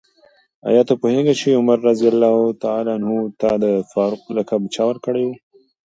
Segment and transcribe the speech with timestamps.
[0.69, 2.01] آیا ته پوهېږې چې عمر رض
[3.41, 5.31] ته د فاروق لقب چا ورکړی و؟